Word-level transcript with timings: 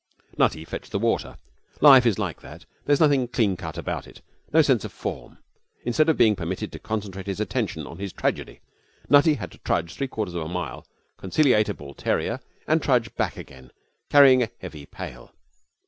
Nutty 0.35 0.65
fetched 0.65 0.91
the 0.91 0.97
water. 0.97 1.37
Life 1.79 2.07
is 2.07 2.17
like 2.17 2.41
that. 2.41 2.65
There 2.85 2.93
is 2.95 2.99
nothing 2.99 3.27
clean 3.27 3.55
cut 3.55 3.77
about 3.77 4.07
it, 4.07 4.19
no 4.51 4.63
sense 4.63 4.83
of 4.83 4.91
form. 4.91 5.37
Instead 5.83 6.09
of 6.09 6.17
being 6.17 6.35
permitted 6.35 6.71
to 6.71 6.79
concentrate 6.79 7.27
his 7.27 7.39
attention 7.39 7.85
on 7.85 7.99
his 7.99 8.11
tragedy 8.11 8.61
Nutty 9.09 9.35
had 9.35 9.51
to 9.51 9.59
trudge 9.59 9.93
three 9.93 10.07
quarters 10.07 10.33
of 10.33 10.41
a 10.41 10.47
mile, 10.49 10.87
conciliate 11.17 11.69
a 11.69 11.75
bull 11.75 11.93
terrier, 11.93 12.39
and 12.67 12.81
trudge 12.81 13.13
back 13.13 13.37
again 13.37 13.69
carrying 14.09 14.41
a 14.41 14.49
heavy 14.57 14.87
pail. 14.87 15.35